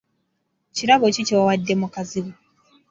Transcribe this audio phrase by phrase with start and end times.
[0.75, 2.31] Kirabo ki kye wawadde mukazi wo?